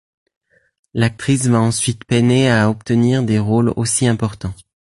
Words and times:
L'actrice 0.95 1.45
va 1.45 1.61
ensuite 1.61 2.05
peiner 2.05 2.49
à 2.49 2.71
obtenir 2.71 3.21
des 3.21 3.37
rôles 3.37 3.71
aussi 3.75 4.07
importants. 4.07 4.55